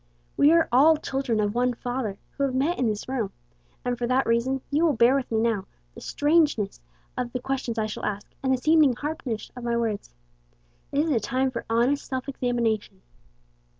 We 0.35 0.51
are 0.51 0.67
all 0.71 0.97
children 0.97 1.39
of 1.39 1.53
one 1.53 1.75
Father 1.75 2.17
who 2.31 2.45
have 2.45 2.55
met 2.55 2.79
in 2.79 2.87
this 2.87 3.07
room, 3.07 3.31
and 3.85 3.99
for 3.99 4.07
that 4.07 4.25
reason 4.25 4.61
you 4.71 4.83
will 4.83 4.93
bear 4.93 5.13
with 5.13 5.31
me 5.31 5.37
now 5.39 5.61
for 5.83 5.93
the 5.93 6.01
strangeness 6.01 6.81
of 7.15 7.31
the 7.33 7.39
questions 7.39 7.77
I 7.77 7.85
shall 7.85 8.03
ask, 8.05 8.27
and 8.41 8.51
the 8.51 8.57
seeming 8.57 8.95
harshness 8.95 9.51
of 9.55 9.63
my 9.63 9.77
words. 9.77 10.11
This 10.89 11.05
is 11.05 11.11
a 11.11 11.19
time 11.19 11.51
for 11.51 11.65
honest 11.69 12.07
self 12.07 12.27
examination. 12.27 13.03